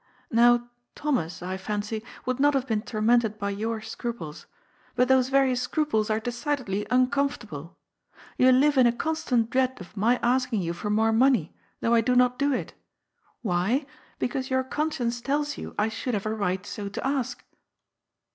[0.31, 4.47] Now, Thomas, I fancy, would not have been tormented by your scruples.
[4.95, 7.77] But those very scruples are decidedly uncomfortable.
[8.35, 12.01] You live in a constant dread of my asking you for more money, though I
[12.01, 12.73] do not do it.
[13.43, 13.85] Why?
[14.17, 17.43] Because your conscience tells you I should have a right so to ask."